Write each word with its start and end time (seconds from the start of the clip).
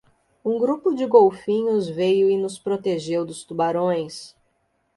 Um 0.43 0.57
grupo 0.57 0.95
de 0.95 1.05
golfinhos 1.05 1.87
veio 1.87 2.27
e 2.31 2.35
nos 2.35 2.57
protegeu 2.57 3.23
dos 3.23 3.43
tubarões. 3.43 4.35